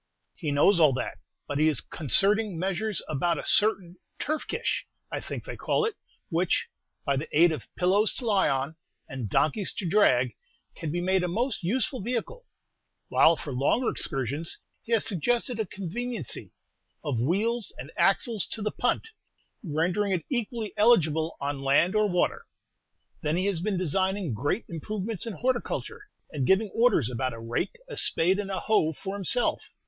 "He 0.33 0.49
knows 0.49 0.79
all 0.79 0.93
that; 0.93 1.19
but 1.47 1.59
he 1.59 1.67
is 1.69 1.79
concerting 1.79 2.57
measures 2.57 3.03
about 3.07 3.37
a 3.37 3.45
certain 3.45 3.97
turf 4.17 4.47
kish, 4.47 4.87
I 5.11 5.19
think 5.19 5.43
they 5.45 5.55
call 5.55 5.85
it, 5.85 5.93
which, 6.29 6.69
by 7.05 7.17
the 7.17 7.29
aid 7.39 7.51
of 7.51 7.67
pillows 7.75 8.15
to 8.15 8.25
lie 8.25 8.49
on, 8.49 8.77
and 9.07 9.29
donkeys 9.29 9.71
to 9.73 9.87
drag, 9.87 10.35
can 10.75 10.91
be 10.91 11.01
made 11.01 11.21
a 11.23 11.27
most 11.27 11.61
useful 11.61 12.01
vehicle; 12.01 12.47
while, 13.09 13.35
for 13.35 13.53
longer 13.53 13.89
excursions, 13.91 14.57
he 14.81 14.91
has 14.93 15.05
suggested 15.05 15.59
a 15.59 15.67
'conveniency' 15.67 16.51
of 17.03 17.19
wheels 17.21 17.71
and 17.77 17.91
axles 17.95 18.47
to 18.53 18.63
the 18.63 18.71
punt, 18.71 19.09
rendering 19.61 20.11
it 20.13 20.25
equally 20.31 20.73
eligible 20.77 21.37
on 21.39 21.61
land 21.61 21.93
or 21.93 22.09
water. 22.09 22.47
Then 23.21 23.37
he 23.37 23.45
has 23.45 23.61
been 23.61 23.77
designing 23.77 24.33
great 24.33 24.65
improvements 24.67 25.27
in 25.27 25.33
horticulture, 25.33 26.09
and 26.31 26.47
giving 26.47 26.71
orders 26.71 27.07
about 27.11 27.33
a 27.33 27.39
rake, 27.39 27.75
a 27.87 27.95
spade, 27.95 28.39
and 28.39 28.49
a 28.49 28.61
hoe 28.61 28.93
for 28.93 29.13
himself. 29.13 29.61